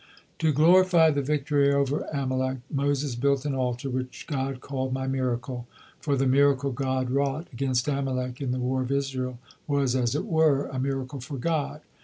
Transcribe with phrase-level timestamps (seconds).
[0.39, 5.67] To glorify the victory over Amalek, Moses built an altar, which God called "My Miracle,"
[5.99, 9.37] for the miracle God wrought against Amalek in the war of Israel
[9.67, 11.81] was, as it were, a miracle for God.